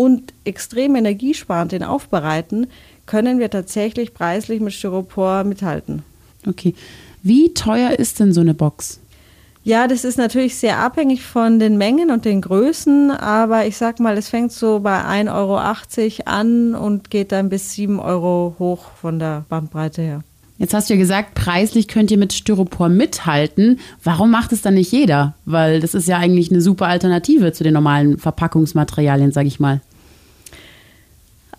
und 0.00 0.32
extrem 0.44 0.96
energiesparend 0.96 1.72
den 1.72 1.82
aufbereiten, 1.82 2.68
können 3.04 3.38
wir 3.38 3.50
tatsächlich 3.50 4.14
preislich 4.14 4.58
mit 4.60 4.72
Styropor 4.72 5.44
mithalten. 5.44 6.02
Okay. 6.46 6.74
Wie 7.22 7.52
teuer 7.52 7.90
ist 7.98 8.18
denn 8.18 8.32
so 8.32 8.40
eine 8.40 8.54
Box? 8.54 8.98
Ja, 9.62 9.88
das 9.88 10.04
ist 10.04 10.16
natürlich 10.16 10.56
sehr 10.56 10.78
abhängig 10.78 11.22
von 11.22 11.58
den 11.58 11.76
Mengen 11.76 12.10
und 12.10 12.24
den 12.24 12.40
Größen, 12.40 13.10
aber 13.10 13.66
ich 13.66 13.76
sag 13.76 14.00
mal, 14.00 14.16
es 14.16 14.30
fängt 14.30 14.52
so 14.52 14.80
bei 14.80 15.02
1,80 15.02 15.30
Euro 15.34 15.58
an 16.24 16.74
und 16.74 17.10
geht 17.10 17.30
dann 17.30 17.50
bis 17.50 17.74
7 17.74 18.00
Euro 18.00 18.56
hoch 18.58 18.86
von 18.98 19.18
der 19.18 19.44
Bandbreite 19.50 20.00
her. 20.00 20.22
Jetzt 20.56 20.72
hast 20.74 20.88
du 20.88 20.94
ja 20.94 21.00
gesagt, 21.00 21.34
preislich 21.34 21.88
könnt 21.88 22.10
ihr 22.10 22.18
mit 22.18 22.34
Styropor 22.34 22.90
mithalten. 22.90 23.80
Warum 24.02 24.30
macht 24.30 24.52
es 24.52 24.60
dann 24.60 24.74
nicht 24.74 24.92
jeder? 24.92 25.34
Weil 25.46 25.80
das 25.80 25.94
ist 25.94 26.06
ja 26.06 26.18
eigentlich 26.18 26.50
eine 26.50 26.60
super 26.60 26.86
Alternative 26.86 27.52
zu 27.52 27.64
den 27.64 27.72
normalen 27.72 28.18
Verpackungsmaterialien, 28.18 29.32
sag 29.32 29.46
ich 29.46 29.58
mal. 29.58 29.80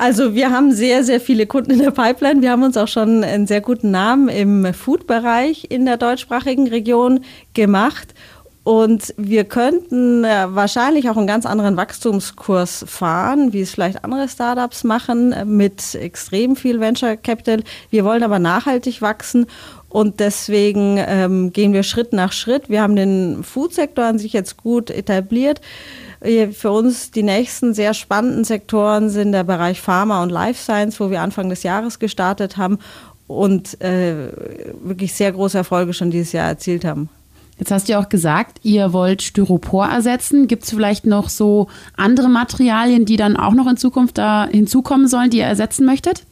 Also 0.02 0.34
wir 0.34 0.50
haben 0.50 0.72
sehr, 0.72 1.04
sehr 1.04 1.22
viele 1.22 1.46
Kunden 1.46 1.70
in 1.70 1.78
der 1.78 1.92
Pipeline. 1.92 2.42
Wir 2.42 2.50
haben 2.50 2.64
uns 2.64 2.76
auch 2.76 2.88
schon 2.88 3.24
einen 3.24 3.46
sehr 3.46 3.62
guten 3.62 3.92
Namen 3.92 4.30
im 4.30 4.74
Food-Bereich 4.74 5.68
in 5.70 5.86
der 5.86 5.98
deutschsprachigen 5.98 6.68
Region 6.68 7.20
gemacht. 7.54 8.16
Und 8.64 9.14
wir 9.18 9.44
könnten 9.44 10.24
äh, 10.24 10.48
wahrscheinlich 10.50 11.08
auch 11.08 11.18
einen 11.18 11.28
ganz 11.28 11.46
anderen 11.46 11.78
Wachstumskurs 11.78 12.84
fahren, 12.88 13.54
wie 13.54 13.62
es 13.62 13.70
vielleicht 13.70 14.04
andere 14.04 14.28
Startups 14.28 14.84
machen, 14.84 15.34
äh, 15.34 15.46
mit 15.46 15.94
extrem 15.94 16.56
viel 16.56 16.80
Venture 16.80 17.16
Capital. 17.16 17.62
Wir 17.92 18.04
wollen 18.04 18.24
aber 18.24 18.40
nachhaltig 18.40 19.04
wachsen 19.04 19.46
und 19.88 20.20
deswegen 20.20 20.98
ähm, 20.98 21.54
gehen 21.54 21.74
wir 21.74 21.84
Schritt 21.84 22.12
nach 22.12 22.32
Schritt. 22.32 22.70
Wir 22.70 22.82
haben 22.82 22.96
den 22.96 23.44
Food-Sektor 23.44 24.06
an 24.06 24.18
sich 24.18 24.34
jetzt 24.34 24.58
gut 24.58 24.90
etabliert. 24.90 25.62
Für 26.22 26.72
uns 26.72 27.10
die 27.10 27.24
nächsten 27.24 27.74
sehr 27.74 27.96
spannenden 27.96 28.44
Sektoren 28.44 29.10
sind 29.10 29.32
der 29.32 29.44
Bereich 29.44 29.82
Pharma 29.82 30.22
und 30.22 30.30
Life 30.30 30.62
Science, 30.62 31.00
wo 31.00 31.10
wir 31.10 31.22
Anfang 31.22 31.50
des 31.50 31.64
Jahres 31.64 31.98
gestartet 31.98 32.58
haben 32.58 32.78
und 33.26 33.82
äh, 33.82 34.32
wirklich 34.84 35.14
sehr 35.14 35.32
große 35.32 35.58
Erfolge 35.58 35.94
schon 35.94 36.12
dieses 36.12 36.32
Jahr 36.32 36.48
erzielt 36.48 36.86
haben. 36.86 37.10
Jetzt 37.58 37.72
hast 37.72 37.88
du 37.88 37.94
ja 37.94 38.00
auch 38.00 38.10
gesagt, 38.10 38.60
ihr 38.62 38.94
wollt 38.94 39.24
Styropor 39.24 39.88
ersetzen. 39.88 40.48
Gibt 40.48 40.64
es 40.64 40.70
vielleicht 40.70 41.08
noch 41.08 41.28
so 41.28 41.68
andere 41.98 42.30
Materialien, 42.30 43.06
die 43.06 43.18
dann 43.18 43.36
auch 43.36 43.54
noch 43.54 43.68
in 43.68 43.78
Zukunft 43.78 44.20
da 44.20 44.48
hinzukommen 44.48 45.08
sollen, 45.08 45.32
die 45.32 45.40
ihr 45.40 45.46
ersetzen 45.46 45.86
möchtet? 45.86 46.24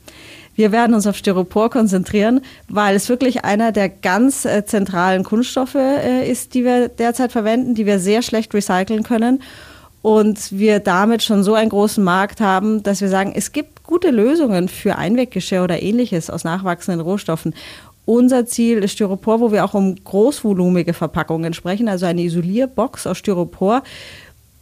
Wir 0.56 0.72
werden 0.72 0.94
uns 0.94 1.08
auf 1.08 1.16
Styropor 1.16 1.70
konzentrieren, 1.72 2.42
weil 2.68 2.96
es 2.96 3.10
wirklich 3.10 3.44
einer 3.46 3.72
der 3.72 3.90
ganz 3.90 4.46
äh, 4.46 4.66
zentralen 4.66 5.24
Kunststoffe 5.24 5.76
äh, 5.76 6.30
ist, 6.30 6.54
die 6.54 6.64
wir 6.64 6.90
derzeit 6.90 7.32
verwenden, 7.32 7.76
die 7.76 7.86
wir 7.86 7.98
sehr 7.98 8.22
schlecht 8.22 8.54
recyceln 8.54 9.04
können 9.04 9.42
und 10.02 10.58
wir 10.58 10.80
damit 10.80 11.24
schon 11.24 11.44
so 11.44 11.54
einen 11.54 11.70
großen 11.70 12.04
Markt 12.04 12.40
haben, 12.40 12.84
dass 12.84 13.02
wir 13.02 13.10
sagen, 13.10 13.34
es 13.36 13.52
gibt 13.52 13.84
gute 13.84 14.12
Lösungen 14.12 14.70
für 14.70 14.96
Einweggeschirr 14.98 15.64
oder 15.64 15.82
ähnliches 15.82 16.30
aus 16.30 16.44
nachwachsenden 16.44 17.02
Rohstoffen. 17.02 17.54
Unser 18.06 18.46
Ziel 18.46 18.80
ist 18.80 18.94
Styropor, 18.94 19.40
wo 19.40 19.52
wir 19.52 19.66
auch 19.66 19.74
um 19.74 19.96
großvolumige 20.04 20.94
Verpackungen 20.94 21.54
sprechen, 21.54 21.90
also 21.90 22.06
eine 22.06 22.22
Isolierbox 22.22 23.08
aus 23.08 23.18
Styropor. 23.18 23.84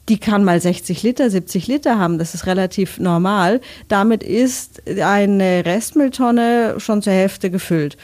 Die 0.10 0.18
kann 0.18 0.44
mal 0.44 0.60
60 0.60 1.04
Liter, 1.04 1.30
70 1.30 1.68
Liter 1.68 2.00
haben, 2.00 2.18
das 2.18 2.34
ist 2.34 2.46
relativ 2.46 2.98
normal. 2.98 3.62
Damit 3.90 4.24
ist 4.24 4.82
eine 5.02 5.66
Restmülltonne 5.66 6.76
schon 6.80 7.02
zur 7.02 7.14
Hälfte 7.14 7.50
gefüllt. 7.50 7.98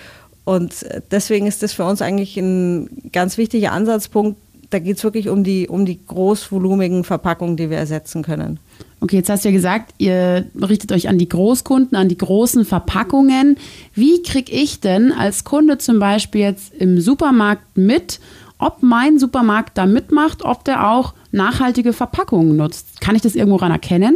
Und 0.46 0.86
deswegen 1.12 1.48
ist 1.48 1.64
das 1.64 1.74
für 1.74 1.86
uns 1.86 2.02
eigentlich 2.02 2.36
ein 2.38 3.10
ganz 3.14 3.38
wichtiger 3.38 3.72
Ansatzpunkt, 3.72 4.38
da 4.74 4.80
geht 4.80 4.98
es 4.98 5.04
wirklich 5.04 5.30
um 5.30 5.44
die, 5.44 5.68
um 5.68 5.86
die 5.86 6.04
großvolumigen 6.06 7.04
Verpackungen, 7.04 7.58
die 7.58 7.70
wir 7.70 7.78
ersetzen 7.78 8.24
können. 8.24 8.60
Okay, 9.02 9.18
jetzt 9.18 9.30
hast 9.30 9.44
du 9.44 9.50
ja 9.50 9.54
gesagt, 9.54 9.94
ihr 9.98 10.46
richtet 10.56 10.92
euch 10.92 11.10
an 11.10 11.18
die 11.18 11.28
Großkunden, 11.28 11.98
an 11.98 12.10
die 12.10 12.18
großen 12.18 12.66
Verpackungen. 12.66 13.58
Wie 13.94 14.24
kriege 14.24 14.52
ich 14.52 14.80
denn 14.80 15.12
als 15.12 15.44
Kunde 15.44 15.78
zum 15.78 16.00
Beispiel 16.00 16.42
jetzt 16.42 16.74
im 16.74 17.00
Supermarkt 17.02 17.78
mit, 17.78 18.20
ob 18.58 18.82
mein 18.82 19.20
Supermarkt 19.20 19.78
da 19.78 19.86
mitmacht, 19.86 20.44
ob 20.44 20.64
der 20.64 20.90
auch 20.90 21.14
nachhaltige 21.32 21.92
Verpackungen 21.92 22.56
nutzt? 22.56 23.02
Kann 23.02 23.16
ich 23.16 23.22
das 23.22 23.36
irgendwo 23.36 23.58
ran 23.58 23.72
erkennen? 23.72 24.16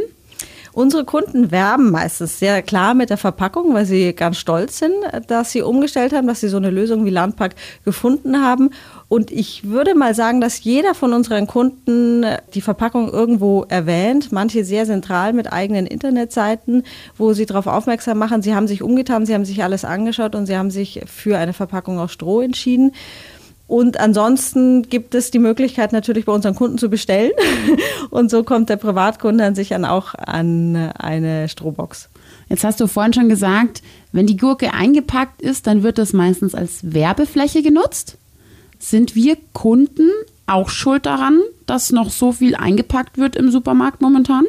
Unsere 0.78 1.06
Kunden 1.06 1.50
werben 1.50 1.90
meistens 1.90 2.38
sehr 2.38 2.62
klar 2.62 2.94
mit 2.94 3.10
der 3.10 3.18
Verpackung, 3.18 3.74
weil 3.74 3.88
sie 3.88 4.14
ganz 4.14 4.38
stolz 4.38 4.78
sind, 4.78 4.94
dass 5.26 5.52
sie 5.52 5.64
umgestellt 5.64 6.14
haben, 6.14 6.28
dass 6.28 6.42
sie 6.42 6.50
so 6.50 6.58
eine 6.58 6.70
Lösung 6.70 7.04
wie 7.04 7.10
Landpack 7.10 7.56
gefunden 7.84 8.44
haben. 8.44 8.70
Und 9.08 9.32
ich 9.32 9.68
würde 9.68 9.96
mal 9.96 10.14
sagen, 10.14 10.40
dass 10.40 10.64
jeder 10.64 10.94
von 10.94 11.14
unseren 11.14 11.48
Kunden 11.48 12.28
die 12.54 12.62
Verpackung 12.62 13.10
irgendwo 13.12 13.66
erwähnt, 13.68 14.32
manche 14.32 14.64
sehr 14.64 14.86
zentral 14.86 15.34
mit 15.34 15.52
eigenen 15.52 15.88
Internetseiten, 15.88 16.84
wo 17.18 17.34
sie 17.34 17.48
darauf 17.48 17.66
aufmerksam 17.66 18.20
machen, 18.20 18.44
sie 18.44 18.54
haben 18.54 18.68
sich 18.68 18.84
umgetan, 18.84 19.26
sie 19.26 19.34
haben 19.34 19.46
sich 19.46 19.64
alles 19.64 19.84
angeschaut 19.84 20.36
und 20.36 20.46
sie 20.46 20.58
haben 20.58 20.70
sich 20.70 21.02
für 21.08 21.40
eine 21.40 21.54
Verpackung 21.54 21.98
aus 21.98 22.14
Stroh 22.14 22.42
entschieden. 22.42 22.92
Und 23.68 24.00
ansonsten 24.00 24.84
gibt 24.84 25.14
es 25.14 25.30
die 25.30 25.40
Möglichkeit 25.40 25.92
natürlich 25.92 26.26
bei 26.26 26.32
unseren 26.32 26.56
Kunden 26.56 26.78
zu 26.78 26.90
bestellen. 26.90 27.32
Und 28.10 28.32
so 28.32 28.44
kommt 28.44 28.70
der 28.70 28.78
Privatkunde 28.78 29.44
an 29.44 29.56
sich 29.56 29.70
dann 29.70 29.84
auch 29.84 30.16
an 30.16 30.76
eine 30.98 31.50
Strohbox. 31.50 32.10
Jetzt 32.50 32.64
hast 32.64 32.80
du 32.80 32.88
vorhin 32.88 33.14
schon 33.14 33.30
gesagt, 33.30 33.82
wenn 34.14 34.26
die 34.26 34.38
Gurke 34.38 34.74
eingepackt 34.74 35.42
ist, 35.42 35.68
dann 35.68 35.84
wird 35.84 35.98
das 35.98 36.14
meistens 36.14 36.56
als 36.56 36.94
Werbefläche 36.94 37.62
genutzt. 37.62 38.18
Sind 38.80 39.16
wir 39.16 39.38
Kunden 39.52 40.10
auch 40.46 40.70
schuld 40.70 41.06
daran, 41.06 41.42
dass 41.66 41.92
noch 41.92 42.10
so 42.10 42.32
viel 42.32 42.56
eingepackt 42.56 43.18
wird 43.18 43.36
im 43.36 43.52
Supermarkt 43.52 44.02
momentan? 44.02 44.46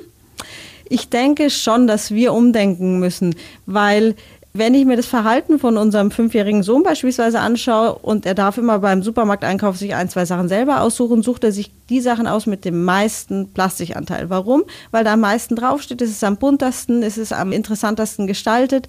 Ich 0.88 1.08
denke 1.08 1.50
schon, 1.50 1.87
dass 1.87 2.12
wir 2.12 2.32
umdenken 2.32 2.98
müssen, 2.98 3.34
weil 3.66 4.14
wenn 4.58 4.74
ich 4.74 4.84
mir 4.84 4.96
das 4.96 5.06
Verhalten 5.06 5.58
von 5.58 5.76
unserem 5.76 6.10
fünfjährigen 6.10 6.62
Sohn 6.62 6.82
beispielsweise 6.82 7.40
anschaue 7.40 7.94
und 7.94 8.26
er 8.26 8.34
darf 8.34 8.58
immer 8.58 8.80
beim 8.80 9.02
Supermarkteinkauf 9.02 9.76
sich 9.76 9.94
ein, 9.94 10.08
zwei 10.08 10.24
Sachen 10.24 10.48
selber 10.48 10.82
aussuchen, 10.82 11.22
sucht 11.22 11.44
er 11.44 11.52
sich 11.52 11.70
die 11.88 12.00
Sachen 12.00 12.26
aus 12.26 12.46
mit 12.46 12.64
dem 12.64 12.84
meisten 12.84 13.52
Plastikanteil. 13.52 14.30
Warum? 14.30 14.64
Weil 14.90 15.04
da 15.04 15.14
am 15.14 15.20
meisten 15.20 15.56
draufsteht, 15.56 16.02
es 16.02 16.10
ist 16.10 16.24
am 16.24 16.36
buntesten, 16.36 17.02
es 17.02 17.16
ist 17.16 17.32
am 17.32 17.52
interessantesten 17.52 18.26
gestaltet. 18.26 18.88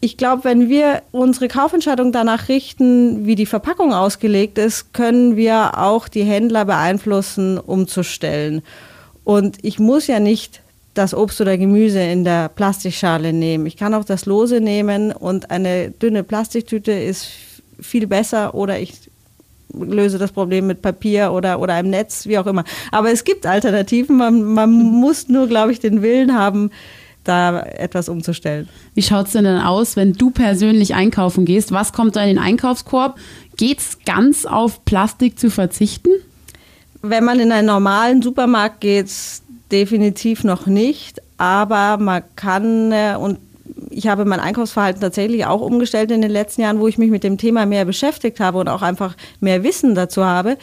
Ich 0.00 0.16
glaube, 0.16 0.44
wenn 0.44 0.68
wir 0.68 1.02
unsere 1.12 1.48
Kaufentscheidung 1.48 2.12
danach 2.12 2.48
richten, 2.48 3.26
wie 3.26 3.36
die 3.36 3.46
Verpackung 3.46 3.94
ausgelegt 3.94 4.58
ist, 4.58 4.92
können 4.92 5.36
wir 5.36 5.78
auch 5.78 6.08
die 6.08 6.24
Händler 6.24 6.64
beeinflussen, 6.64 7.58
umzustellen. 7.58 8.62
Und 9.22 9.56
ich 9.62 9.78
muss 9.78 10.06
ja 10.06 10.20
nicht 10.20 10.60
das 10.94 11.12
Obst 11.12 11.40
oder 11.40 11.58
Gemüse 11.58 12.00
in 12.00 12.24
der 12.24 12.48
Plastikschale 12.48 13.32
nehmen. 13.32 13.66
Ich 13.66 13.76
kann 13.76 13.94
auch 13.94 14.04
das 14.04 14.26
Lose 14.26 14.60
nehmen 14.60 15.12
und 15.12 15.50
eine 15.50 15.90
dünne 15.90 16.22
Plastiktüte 16.22 16.92
ist 16.92 17.28
viel 17.80 18.06
besser 18.06 18.54
oder 18.54 18.78
ich 18.78 18.94
löse 19.72 20.18
das 20.18 20.32
Problem 20.32 20.66
mit 20.66 20.82
Papier 20.82 21.32
oder, 21.32 21.60
oder 21.60 21.74
einem 21.74 21.90
Netz, 21.90 22.26
wie 22.26 22.38
auch 22.38 22.46
immer. 22.46 22.64
Aber 22.92 23.10
es 23.10 23.24
gibt 23.24 23.46
Alternativen. 23.46 24.16
Man, 24.16 24.42
man 24.44 24.70
muss 25.00 25.28
nur, 25.28 25.48
glaube 25.48 25.72
ich, 25.72 25.80
den 25.80 26.02
Willen 26.02 26.34
haben, 26.34 26.70
da 27.24 27.60
etwas 27.62 28.08
umzustellen. 28.08 28.68
Wie 28.94 29.02
schaut 29.02 29.26
es 29.26 29.32
denn 29.32 29.44
dann 29.44 29.60
aus, 29.60 29.96
wenn 29.96 30.12
du 30.12 30.30
persönlich 30.30 30.94
einkaufen 30.94 31.44
gehst? 31.46 31.72
Was 31.72 31.92
kommt 31.92 32.16
da 32.16 32.22
in 32.22 32.28
den 32.28 32.38
Einkaufskorb? 32.38 33.18
Geht 33.56 33.78
es 33.78 33.98
ganz 34.04 34.44
auf 34.44 34.84
Plastik 34.84 35.38
zu 35.38 35.50
verzichten? 35.50 36.10
Wenn 37.00 37.24
man 37.24 37.40
in 37.40 37.50
einen 37.50 37.66
normalen 37.66 38.22
Supermarkt 38.22 38.80
geht, 38.80 39.10
definitiv 39.70 40.44
noch 40.44 40.66
nicht, 40.66 41.20
aber 41.38 41.96
man 41.98 42.22
kann 42.36 42.92
äh, 42.92 43.16
und 43.18 43.38
ich 43.90 44.06
habe 44.06 44.24
mein 44.24 44.40
Einkaufsverhalten 44.40 45.00
tatsächlich 45.00 45.46
auch 45.46 45.60
umgestellt 45.60 46.10
in 46.10 46.22
den 46.22 46.30
letzten 46.30 46.62
Jahren, 46.62 46.80
wo 46.80 46.88
ich 46.88 46.98
mich 46.98 47.10
mit 47.10 47.24
dem 47.24 47.38
Thema 47.38 47.66
mehr 47.66 47.84
beschäftigt 47.84 48.40
habe 48.40 48.58
und 48.58 48.68
auch 48.68 48.82
einfach 48.82 49.16
mehr 49.40 49.62
Wissen 49.62 49.94
dazu 49.94 50.24
habe. 50.24 50.58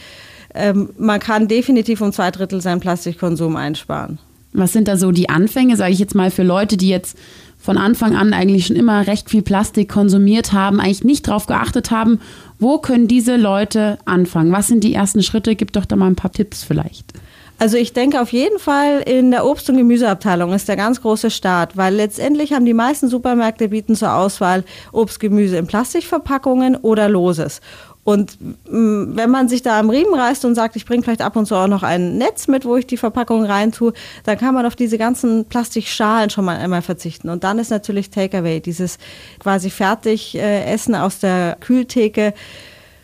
Ähm, 0.53 0.89
man 0.97 1.19
kann 1.19 1.47
definitiv 1.47 2.01
um 2.01 2.11
zwei 2.11 2.31
Drittel 2.31 2.61
seinen 2.61 2.79
Plastikkonsum 2.79 3.55
einsparen. 3.55 4.19
Was 4.53 4.73
sind 4.73 4.87
da 4.87 4.97
so 4.97 5.11
die 5.11 5.29
Anfänge, 5.29 5.77
sage 5.77 5.93
ich 5.93 5.99
jetzt 5.99 6.15
mal, 6.15 6.29
für 6.29 6.43
Leute, 6.43 6.75
die 6.75 6.89
jetzt 6.89 7.17
von 7.57 7.77
Anfang 7.77 8.15
an 8.15 8.33
eigentlich 8.33 8.65
schon 8.65 8.75
immer 8.75 9.07
recht 9.07 9.29
viel 9.29 9.43
Plastik 9.43 9.87
konsumiert 9.87 10.51
haben, 10.51 10.79
eigentlich 10.79 11.03
nicht 11.03 11.27
darauf 11.27 11.45
geachtet 11.45 11.91
haben, 11.91 12.19
wo 12.59 12.79
können 12.79 13.07
diese 13.07 13.37
Leute 13.37 13.97
anfangen? 14.05 14.51
Was 14.51 14.67
sind 14.67 14.83
die 14.83 14.93
ersten 14.93 15.23
Schritte? 15.23 15.55
Gib 15.55 15.71
doch 15.71 15.85
da 15.85 15.95
mal 15.95 16.07
ein 16.07 16.15
paar 16.15 16.31
Tipps 16.31 16.63
vielleicht. 16.63 17.13
Also 17.61 17.77
ich 17.77 17.93
denke 17.93 18.19
auf 18.19 18.33
jeden 18.33 18.57
Fall 18.57 19.03
in 19.05 19.29
der 19.29 19.45
Obst- 19.45 19.69
und 19.69 19.77
Gemüseabteilung 19.77 20.51
ist 20.51 20.67
der 20.67 20.75
ganz 20.75 20.99
große 20.99 21.29
Start, 21.29 21.77
weil 21.77 21.93
letztendlich 21.93 22.53
haben 22.53 22.65
die 22.65 22.73
meisten 22.73 23.07
Supermärkte 23.07 23.67
bieten 23.67 23.95
zur 23.95 24.15
Auswahl 24.15 24.63
Obst, 24.91 25.19
Gemüse 25.19 25.57
in 25.57 25.67
Plastikverpackungen 25.67 26.75
oder 26.77 27.07
loses. 27.07 27.61
Und 28.03 28.41
mm, 28.41 29.15
wenn 29.15 29.29
man 29.29 29.47
sich 29.47 29.61
da 29.61 29.79
am 29.79 29.91
Riemen 29.91 30.15
reißt 30.15 30.43
und 30.45 30.55
sagt, 30.55 30.75
ich 30.75 30.87
bringe 30.87 31.03
vielleicht 31.03 31.21
ab 31.21 31.35
und 31.35 31.45
zu 31.45 31.53
auch 31.53 31.67
noch 31.67 31.83
ein 31.83 32.17
Netz 32.17 32.47
mit, 32.47 32.65
wo 32.65 32.77
ich 32.77 32.87
die 32.87 32.97
Verpackung 32.97 33.45
reintue, 33.45 33.93
dann 34.23 34.39
kann 34.39 34.55
man 34.55 34.65
auf 34.65 34.75
diese 34.75 34.97
ganzen 34.97 35.45
Plastikschalen 35.45 36.31
schon 36.31 36.45
mal 36.45 36.57
einmal 36.57 36.81
verzichten. 36.81 37.29
Und 37.29 37.43
dann 37.43 37.59
ist 37.59 37.69
natürlich 37.69 38.09
Takeaway, 38.09 38.59
dieses 38.59 38.97
quasi 39.37 39.69
fertig 39.69 40.33
Essen 40.35 40.95
aus 40.95 41.19
der 41.19 41.57
Kühltheke 41.59 42.33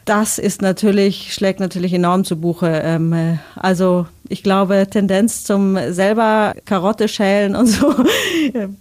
das 0.08 0.38
ist 0.38 0.62
natürlich, 0.62 1.34
schlägt 1.34 1.60
natürlich 1.60 1.94
enorm 1.94 2.24
zu 2.24 2.40
Buche. 2.40 2.82
Ähm, 2.84 3.14
äh, 3.14 3.38
also 3.56 4.08
ich 4.30 4.42
glaube, 4.44 4.88
Tendenz 4.90 5.44
zum 5.44 5.78
selber 5.90 6.56
Karotte 6.66 7.08
schälen 7.08 7.56
und 7.56 7.68
so 7.68 7.94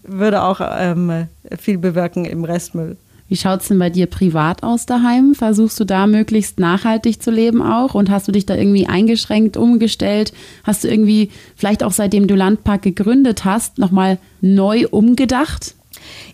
würde 0.03 0.43
auch 0.43 0.61
ähm, 0.63 1.29
viel 1.59 1.79
bewirken 1.79 2.25
im 2.25 2.45
Restmüll. 2.45 2.97
Wie 3.29 3.37
schaut 3.37 3.63
es 3.63 3.69
denn 3.69 3.79
bei 3.81 3.91
dir 3.91 4.07
privat 4.07 4.63
aus 4.63 4.87
daheim? 4.87 5.35
Versuchst 5.35 5.81
du 5.81 5.85
da 5.85 6.07
möglichst 6.07 6.61
nachhaltig 6.61 7.21
zu 7.21 7.33
leben 7.33 7.61
auch? 7.61 7.95
Und 7.95 8.09
hast 8.09 8.29
du 8.29 8.33
dich 8.33 8.47
da 8.47 8.55
irgendwie 8.55 8.87
eingeschränkt, 8.87 9.57
umgestellt? 9.57 10.33
Hast 10.63 10.85
du 10.85 10.89
irgendwie, 10.89 11.31
vielleicht 11.57 11.83
auch 11.83 11.91
seitdem 11.91 12.29
du 12.29 12.37
Landpark 12.37 12.83
gegründet 12.83 13.45
hast, 13.45 13.79
nochmal 13.79 14.19
neu 14.41 14.87
umgedacht? 14.89 15.76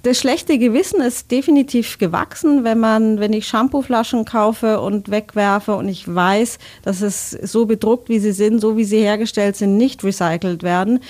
Das 0.03 0.19
schlechte 0.19 0.59
Gewissen 0.59 1.01
ist 1.01 1.31
definitiv 1.31 1.99
gewachsen, 1.99 2.65
wenn 2.65 2.81
man, 2.81 3.21
wenn 3.21 3.33
ich 3.33 3.47
Shampooflaschen 3.47 4.25
kaufe 4.25 4.81
und 4.81 5.11
wegwerfe 5.11 5.77
und 5.77 5.89
ich 5.89 6.13
weiß, 6.13 6.59
dass 6.83 7.03
es 7.03 7.31
so 7.31 7.67
bedruckt, 7.67 8.09
wie 8.09 8.19
sie 8.19 8.33
sind, 8.33 8.61
so 8.61 8.77
wie 8.77 8.85
sie 8.85 9.01
hergestellt 9.01 9.57
sind, 9.57 9.77
nicht 9.77 10.03
recycelt 10.03 10.63
werden. 10.63 11.01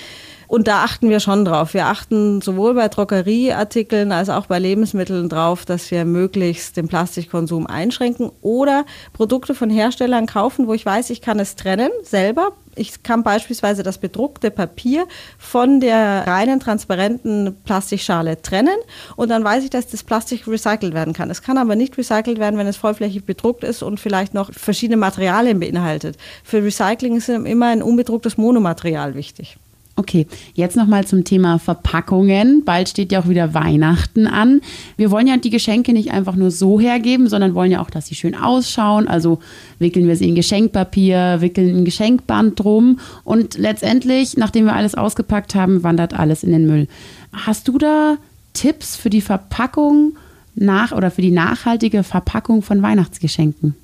Und 0.53 0.67
da 0.67 0.83
achten 0.83 1.09
wir 1.09 1.19
schon 1.19 1.45
drauf. 1.45 1.73
Wir 1.73 1.87
achten 1.87 2.39
sowohl 2.39 2.75
bei 2.75 2.87
Drogerieartikeln 2.87 4.11
als 4.11 4.29
auch 4.29 4.45
bei 4.45 4.59
Lebensmitteln 4.59 5.27
drauf, 5.27 5.65
dass 5.65 5.89
wir 5.89 6.05
möglichst 6.05 6.77
den 6.77 6.87
Plastikkonsum 6.87 7.65
einschränken 7.65 8.29
oder 8.43 8.85
Produkte 9.13 9.55
von 9.55 9.71
Herstellern 9.71 10.27
kaufen, 10.27 10.67
wo 10.67 10.75
ich 10.75 10.85
weiß, 10.85 11.09
ich 11.09 11.21
kann 11.21 11.39
es 11.39 11.55
trennen 11.55 11.89
selber. 12.03 12.51
Ich 12.75 13.01
kann 13.01 13.23
beispielsweise 13.23 13.81
das 13.81 13.97
bedruckte 13.97 14.51
Papier 14.51 15.07
von 15.39 15.79
der 15.79 16.27
reinen 16.27 16.59
transparenten 16.59 17.55
Plastikschale 17.65 18.39
trennen 18.39 18.77
und 19.15 19.29
dann 19.29 19.43
weiß 19.43 19.63
ich, 19.63 19.71
dass 19.71 19.87
das 19.87 20.03
Plastik 20.03 20.47
recycelt 20.47 20.93
werden 20.93 21.15
kann. 21.15 21.31
Es 21.31 21.41
kann 21.41 21.57
aber 21.57 21.75
nicht 21.75 21.97
recycelt 21.97 22.37
werden, 22.37 22.59
wenn 22.59 22.67
es 22.67 22.77
vollflächig 22.77 23.25
bedruckt 23.25 23.63
ist 23.63 23.81
und 23.81 23.99
vielleicht 23.99 24.35
noch 24.35 24.53
verschiedene 24.53 24.97
Materialien 24.97 25.59
beinhaltet. 25.59 26.15
Für 26.43 26.63
Recycling 26.63 27.15
ist 27.15 27.27
immer 27.27 27.69
ein 27.69 27.81
unbedrucktes 27.81 28.37
Monomaterial 28.37 29.15
wichtig. 29.15 29.57
Okay, 29.95 30.25
jetzt 30.55 30.75
nochmal 30.75 31.05
zum 31.05 31.23
Thema 31.23 31.59
Verpackungen. 31.59 32.65
Bald 32.65 32.89
steht 32.89 33.11
ja 33.11 33.21
auch 33.21 33.29
wieder 33.29 33.53
Weihnachten 33.53 34.25
an. 34.25 34.61
Wir 34.97 35.11
wollen 35.11 35.27
ja 35.27 35.37
die 35.37 35.51
Geschenke 35.51 35.93
nicht 35.93 36.11
einfach 36.11 36.35
nur 36.35 36.49
so 36.49 36.79
hergeben, 36.79 37.29
sondern 37.29 37.53
wollen 37.53 37.71
ja 37.71 37.79
auch, 37.79 37.91
dass 37.91 38.07
sie 38.07 38.15
schön 38.15 38.33
ausschauen. 38.33 39.07
Also 39.07 39.37
wickeln 39.77 40.07
wir 40.07 40.15
sie 40.15 40.27
in 40.27 40.33
Geschenkpapier, 40.33 41.41
wickeln 41.41 41.77
ein 41.77 41.85
Geschenkband 41.85 42.59
drum 42.59 42.99
und 43.23 43.55
letztendlich, 43.59 44.35
nachdem 44.35 44.65
wir 44.65 44.73
alles 44.73 44.95
ausgepackt 44.95 45.53
haben, 45.53 45.83
wandert 45.83 46.15
alles 46.15 46.43
in 46.43 46.51
den 46.51 46.65
Müll. 46.65 46.87
Hast 47.31 47.67
du 47.67 47.77
da 47.77 48.17
Tipps 48.53 48.95
für 48.95 49.11
die 49.11 49.21
Verpackung 49.21 50.13
nach 50.55 50.91
oder 50.91 51.11
für 51.11 51.21
die 51.21 51.31
nachhaltige 51.31 52.01
Verpackung 52.01 52.63
von 52.63 52.81
Weihnachtsgeschenken? 52.81 53.75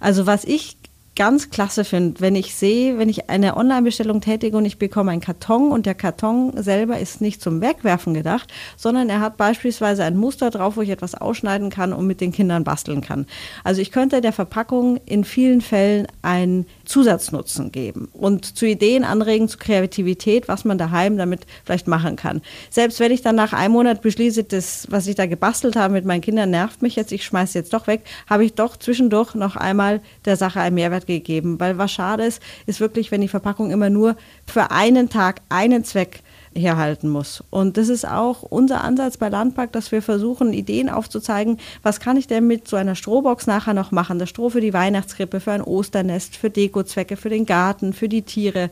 Also 0.00 0.24
was 0.24 0.44
ich 0.44 0.76
ganz 1.16 1.50
klasse 1.50 1.84
finde, 1.84 2.20
wenn 2.20 2.34
ich 2.34 2.54
sehe, 2.56 2.98
wenn 2.98 3.08
ich 3.08 3.30
eine 3.30 3.56
Online-Bestellung 3.56 4.20
tätige 4.20 4.56
und 4.56 4.64
ich 4.64 4.78
bekomme 4.78 5.12
einen 5.12 5.20
Karton 5.20 5.70
und 5.70 5.86
der 5.86 5.94
Karton 5.94 6.52
selber 6.60 6.98
ist 6.98 7.20
nicht 7.20 7.40
zum 7.40 7.60
Wegwerfen 7.60 8.14
gedacht, 8.14 8.52
sondern 8.76 9.08
er 9.08 9.20
hat 9.20 9.36
beispielsweise 9.36 10.02
ein 10.04 10.16
Muster 10.16 10.50
drauf, 10.50 10.76
wo 10.76 10.82
ich 10.82 10.90
etwas 10.90 11.14
ausschneiden 11.14 11.70
kann 11.70 11.92
und 11.92 12.06
mit 12.06 12.20
den 12.20 12.32
Kindern 12.32 12.64
basteln 12.64 13.00
kann. 13.00 13.26
Also 13.62 13.80
ich 13.80 13.92
könnte 13.92 14.20
der 14.20 14.32
Verpackung 14.32 14.98
in 15.06 15.24
vielen 15.24 15.60
Fällen 15.60 16.08
einen 16.22 16.66
Zusatznutzen 16.84 17.70
geben 17.70 18.08
und 18.12 18.56
zu 18.56 18.66
Ideen 18.66 19.04
anregen, 19.04 19.48
zu 19.48 19.58
Kreativität, 19.58 20.48
was 20.48 20.64
man 20.64 20.78
daheim 20.78 21.16
damit 21.16 21.46
vielleicht 21.64 21.86
machen 21.86 22.16
kann. 22.16 22.42
Selbst 22.70 22.98
wenn 22.98 23.12
ich 23.12 23.22
dann 23.22 23.36
nach 23.36 23.52
einem 23.52 23.74
Monat 23.74 24.02
beschließe, 24.02 24.44
das, 24.44 24.88
was 24.90 25.06
ich 25.06 25.14
da 25.14 25.26
gebastelt 25.26 25.76
habe 25.76 25.94
mit 25.94 26.04
meinen 26.04 26.22
Kindern, 26.22 26.50
nervt 26.50 26.82
mich 26.82 26.96
jetzt, 26.96 27.12
ich 27.12 27.24
schmeiße 27.24 27.56
jetzt 27.56 27.72
doch 27.72 27.86
weg, 27.86 28.02
habe 28.28 28.44
ich 28.44 28.54
doch 28.54 28.76
zwischendurch 28.76 29.34
noch 29.34 29.54
einmal 29.54 30.00
der 30.24 30.36
Sache 30.36 30.60
einen 30.60 30.74
Mehrwert 30.74 31.03
Mehrwert 31.04 31.06
gegeben. 31.06 31.60
Weil 31.60 31.78
was 31.78 31.92
schade 31.92 32.24
ist, 32.24 32.42
ist 32.66 32.80
wirklich, 32.80 33.10
wenn 33.10 33.20
die 33.20 33.28
Verpackung 33.28 33.70
immer 33.70 33.90
nur 33.90 34.16
für 34.46 34.70
einen 34.70 35.08
Tag 35.08 35.42
einen 35.48 35.84
Zweck 35.84 36.22
herhalten 36.54 37.08
muss. 37.08 37.42
Und 37.50 37.76
das 37.76 37.88
ist 37.88 38.06
auch 38.06 38.42
unser 38.42 38.82
Ansatz 38.82 39.16
bei 39.16 39.28
Landpark, 39.28 39.72
dass 39.72 39.92
wir 39.92 40.02
versuchen, 40.02 40.52
Ideen 40.52 40.88
aufzuzeigen, 40.88 41.58
was 41.82 42.00
kann 42.00 42.16
ich 42.16 42.26
denn 42.26 42.46
mit 42.46 42.68
so 42.68 42.76
einer 42.76 42.94
Strohbox 42.94 43.46
nachher 43.46 43.74
noch 43.74 43.90
machen? 43.90 44.18
Das 44.18 44.28
Stroh 44.28 44.50
für 44.50 44.60
die 44.60 44.72
Weihnachtskrippe, 44.72 45.40
für 45.40 45.52
ein 45.52 45.62
Osternest, 45.62 46.36
für 46.36 46.50
Dekozwecke, 46.50 47.16
für 47.16 47.28
den 47.28 47.46
Garten, 47.46 47.92
für 47.92 48.08
die 48.08 48.22
Tiere 48.22 48.70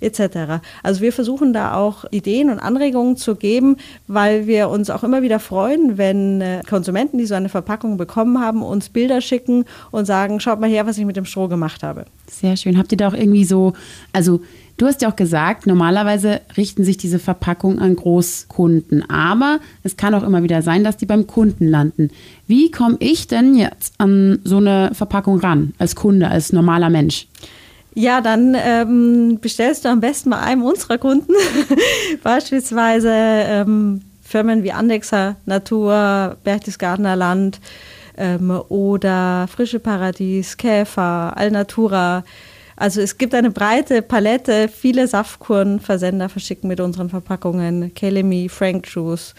etc. 0.00 0.62
Also 0.82 1.00
wir 1.00 1.12
versuchen 1.12 1.52
da 1.52 1.74
auch 1.74 2.04
Ideen 2.10 2.50
und 2.50 2.58
Anregungen 2.58 3.16
zu 3.16 3.36
geben, 3.36 3.76
weil 4.06 4.46
wir 4.46 4.68
uns 4.68 4.90
auch 4.90 5.02
immer 5.02 5.22
wieder 5.22 5.40
freuen, 5.40 5.98
wenn 5.98 6.40
äh, 6.40 6.62
Konsumenten, 6.68 7.18
die 7.18 7.26
so 7.26 7.34
eine 7.34 7.48
Verpackung 7.48 7.96
bekommen 7.96 8.40
haben, 8.40 8.62
uns 8.62 8.88
Bilder 8.88 9.20
schicken 9.20 9.64
und 9.90 10.06
sagen, 10.06 10.40
schaut 10.40 10.60
mal 10.60 10.70
her, 10.70 10.86
was 10.86 10.98
ich 10.98 11.04
mit 11.04 11.16
dem 11.16 11.24
Stroh 11.24 11.48
gemacht 11.48 11.82
habe. 11.82 12.06
Sehr 12.30 12.56
schön. 12.56 12.78
Habt 12.78 12.92
ihr 12.92 12.98
da 12.98 13.08
auch 13.08 13.14
irgendwie 13.14 13.44
so, 13.44 13.74
also 14.12 14.40
Du 14.76 14.86
hast 14.86 15.02
ja 15.02 15.08
auch 15.08 15.16
gesagt, 15.16 15.66
normalerweise 15.66 16.40
richten 16.56 16.82
sich 16.82 16.96
diese 16.96 17.20
Verpackungen 17.20 17.78
an 17.78 17.94
Großkunden, 17.94 19.08
aber 19.08 19.60
es 19.84 19.96
kann 19.96 20.14
auch 20.14 20.24
immer 20.24 20.42
wieder 20.42 20.62
sein, 20.62 20.82
dass 20.82 20.96
die 20.96 21.06
beim 21.06 21.28
Kunden 21.28 21.68
landen. 21.68 22.10
Wie 22.48 22.72
komme 22.72 22.96
ich 22.98 23.28
denn 23.28 23.54
jetzt 23.54 23.94
an 23.98 24.40
so 24.42 24.56
eine 24.56 24.90
Verpackung 24.92 25.38
ran, 25.38 25.74
als 25.78 25.94
Kunde, 25.94 26.28
als 26.28 26.52
normaler 26.52 26.90
Mensch? 26.90 27.28
Ja, 27.94 28.20
dann 28.20 28.56
ähm, 28.58 29.38
bestellst 29.40 29.84
du 29.84 29.88
am 29.88 30.00
besten 30.00 30.30
bei 30.30 30.38
einem 30.38 30.64
unserer 30.64 30.98
Kunden, 30.98 31.32
beispielsweise 32.24 33.12
ähm, 33.12 34.02
Firmen 34.22 34.64
wie 34.64 34.72
Andexer 34.72 35.36
Natur, 35.46 36.36
Berchtesgadener 36.42 37.14
Land 37.14 37.60
ähm, 38.16 38.50
oder 38.68 39.46
Frische 39.46 39.78
Paradies, 39.78 40.56
Käfer, 40.56 41.36
Alnatura. 41.36 42.24
Also 42.76 43.00
es 43.00 43.18
gibt 43.18 43.34
eine 43.34 43.50
breite 43.50 44.02
Palette, 44.02 44.68
viele 44.68 45.06
Saftkurenversender 45.06 46.28
verschicken 46.28 46.68
mit 46.68 46.80
unseren 46.80 47.08
Verpackungen, 47.08 47.94
Kelemi, 47.94 48.48
Frank 48.48 48.88
Juice 48.88 49.34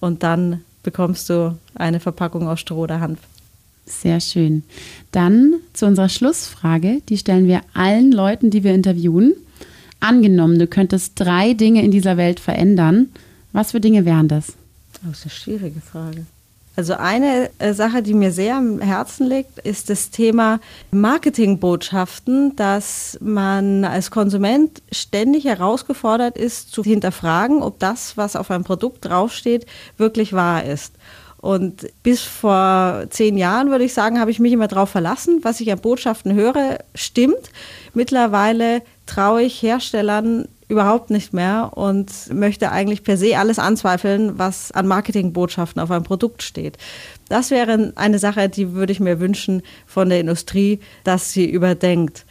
und 0.00 0.22
dann 0.22 0.62
bekommst 0.82 1.28
du 1.30 1.58
eine 1.74 2.00
Verpackung 2.00 2.46
aus 2.48 2.60
Stroh 2.60 2.82
oder 2.82 3.00
Hanf. 3.00 3.18
Sehr 3.86 4.20
schön. 4.20 4.62
Dann 5.12 5.54
zu 5.72 5.86
unserer 5.86 6.08
Schlussfrage, 6.08 7.02
die 7.08 7.18
stellen 7.18 7.46
wir 7.46 7.60
allen 7.74 8.12
Leuten, 8.12 8.50
die 8.50 8.64
wir 8.64 8.74
interviewen. 8.74 9.34
Angenommen, 10.00 10.58
du 10.58 10.66
könntest 10.66 11.12
drei 11.16 11.54
Dinge 11.54 11.82
in 11.82 11.90
dieser 11.90 12.16
Welt 12.16 12.40
verändern. 12.40 13.08
Was 13.52 13.72
für 13.72 13.80
Dinge 13.80 14.04
wären 14.04 14.28
das? 14.28 14.54
Das 15.04 15.18
ist 15.18 15.24
eine 15.24 15.30
schwierige 15.30 15.80
Frage. 15.80 16.26
Also 16.76 16.94
eine 16.94 17.50
äh, 17.58 17.72
Sache, 17.72 18.02
die 18.02 18.12
mir 18.12 18.30
sehr 18.32 18.56
am 18.56 18.80
Herzen 18.80 19.26
liegt, 19.26 19.58
ist 19.60 19.88
das 19.88 20.10
Thema 20.10 20.60
Marketingbotschaften, 20.90 22.54
dass 22.54 23.16
man 23.22 23.86
als 23.86 24.10
Konsument 24.10 24.82
ständig 24.92 25.46
herausgefordert 25.46 26.36
ist, 26.36 26.72
zu 26.72 26.84
hinterfragen, 26.84 27.62
ob 27.62 27.78
das, 27.78 28.18
was 28.18 28.36
auf 28.36 28.50
einem 28.50 28.64
Produkt 28.64 29.06
draufsteht, 29.06 29.64
wirklich 29.96 30.34
wahr 30.34 30.64
ist. 30.64 30.92
Und 31.38 31.86
bis 32.02 32.22
vor 32.22 33.04
zehn 33.08 33.38
Jahren, 33.38 33.70
würde 33.70 33.84
ich 33.84 33.94
sagen, 33.94 34.20
habe 34.20 34.30
ich 34.30 34.38
mich 34.38 34.52
immer 34.52 34.68
darauf 34.68 34.90
verlassen, 34.90 35.40
was 35.42 35.60
ich 35.60 35.72
an 35.72 35.78
Botschaften 35.78 36.34
höre, 36.34 36.78
stimmt. 36.94 37.50
Mittlerweile 37.94 38.82
traue 39.06 39.42
ich 39.42 39.62
Herstellern 39.62 40.48
überhaupt 40.68 41.10
nicht 41.10 41.32
mehr 41.32 41.72
und 41.74 42.10
möchte 42.32 42.72
eigentlich 42.72 43.04
per 43.04 43.16
se 43.16 43.38
alles 43.38 43.58
anzweifeln, 43.58 44.38
was 44.38 44.72
an 44.72 44.86
Marketingbotschaften 44.86 45.80
auf 45.80 45.90
einem 45.90 46.04
Produkt 46.04 46.42
steht. 46.42 46.76
Das 47.28 47.50
wäre 47.50 47.92
eine 47.94 48.18
Sache, 48.18 48.48
die 48.48 48.72
würde 48.72 48.92
ich 48.92 49.00
mir 49.00 49.20
wünschen 49.20 49.62
von 49.86 50.08
der 50.08 50.20
Industrie, 50.20 50.80
dass 51.04 51.32
sie 51.32 51.48
überdenkt. 51.48 52.26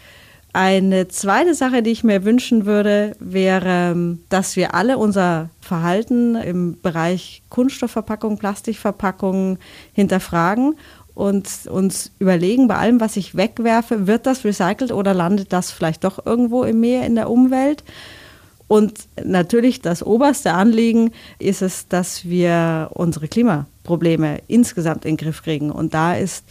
Eine 0.51 1.09
zweite 1.09 1.53
Sache, 1.53 1.83
die 1.83 1.91
ich 1.91 2.05
mir 2.05 2.23
wünschen 2.23 2.65
würde, 2.65 3.15
wäre, 3.19 4.17
dass 4.29 4.55
wir 4.55 4.73
alle 4.73 4.97
unser 4.97 5.49
Verhalten 5.59 6.35
im 6.35 6.79
Bereich 6.81 7.41
Kunststoffverpackung, 7.49 8.37
Plastikverpackungen 8.37 9.59
hinterfragen 9.91 10.75
und 11.13 11.49
uns 11.69 12.11
überlegen, 12.19 12.67
bei 12.67 12.75
allem, 12.75 13.01
was 13.01 13.17
ich 13.17 13.35
wegwerfe, 13.35 14.07
wird 14.07 14.25
das 14.25 14.45
recycelt 14.45 14.91
oder 14.91 15.13
landet 15.13 15.51
das 15.51 15.71
vielleicht 15.71 16.03
doch 16.03 16.25
irgendwo 16.25 16.63
im 16.63 16.79
Meer, 16.79 17.05
in 17.05 17.15
der 17.15 17.29
Umwelt? 17.29 17.83
Und 18.67 19.07
natürlich 19.23 19.81
das 19.81 20.03
oberste 20.03 20.53
Anliegen 20.53 21.11
ist 21.39 21.61
es, 21.61 21.87
dass 21.87 22.25
wir 22.25 22.89
unsere 22.93 23.27
Klimaprobleme 23.27 24.39
insgesamt 24.47 25.05
in 25.05 25.15
den 25.15 25.25
Griff 25.25 25.43
kriegen. 25.43 25.71
Und 25.71 25.93
da 25.93 26.15
ist 26.15 26.43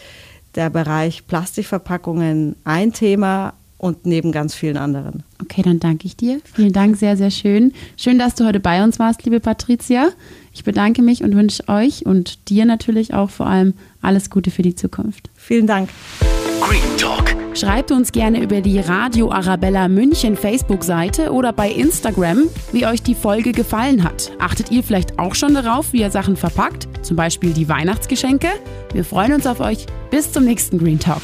der 0.55 0.71
Bereich 0.71 1.27
Plastikverpackungen 1.27 2.55
ein 2.65 2.93
Thema, 2.93 3.55
und 3.85 4.07
neben 4.07 4.33
ganz 4.33 4.55
vielen 4.55 4.79
anderen. 4.79 5.25
Okay, 5.43 5.61
dann 5.61 5.79
danke 5.79 6.07
ich 6.07 6.17
dir. 6.17 6.41
Vielen 6.55 6.73
Dank, 6.73 6.97
sehr, 6.97 7.19
sehr 7.19 7.31
schön. 7.31 7.75
Schön, 7.99 8.19
dass 8.19 8.35
du 8.35 8.47
heute 8.47 8.59
bei 8.59 8.83
uns 8.83 8.99
warst, 8.99 9.25
liebe 9.25 9.41
Patricia. 9.41 10.09
Ich 10.55 10.65
bedanke 10.65 11.03
mich 11.03 11.23
und 11.23 11.37
wünsche 11.37 11.69
euch 11.69 12.07
und 12.07 12.49
dir 12.49 12.65
natürlich 12.65 13.13
auch 13.13 13.29
vor 13.29 13.47
allem 13.47 13.75
alles 14.01 14.31
Gute 14.31 14.51
für 14.51 14.63
die 14.63 14.75
Zukunft. 14.75 15.29
Vielen 15.35 15.67
Dank. 15.67 15.91
Green 16.61 16.97
Talk. 16.99 17.35
Schreibt 17.57 17.91
uns 17.93 18.13
gerne 18.13 18.43
über 18.43 18.61
die 18.61 18.81
Radio 18.81 19.31
Arabella 19.31 19.89
München 19.89 20.37
Facebook-Seite 20.37 21.33
oder 21.33 21.53
bei 21.53 21.71
Instagram, 21.71 22.49
wie 22.73 22.87
euch 22.87 23.03
die 23.03 23.15
Folge 23.15 23.53
gefallen 23.53 24.03
hat. 24.05 24.33
Achtet 24.39 24.71
ihr 24.71 24.83
vielleicht 24.83 25.19
auch 25.19 25.35
schon 25.35 25.55
darauf, 25.55 25.93
wie 25.93 26.01
ihr 26.01 26.11
Sachen 26.11 26.37
verpackt? 26.37 26.89
Zum 27.03 27.17
Beispiel 27.17 27.53
die 27.53 27.69
Weihnachtsgeschenke? 27.69 28.49
Wir 28.93 29.05
freuen 29.05 29.33
uns 29.33 29.47
auf 29.47 29.61
euch. 29.61 29.87
Bis 30.11 30.33
zum 30.33 30.45
nächsten 30.45 30.79
Green 30.79 30.99
Talk. 30.99 31.23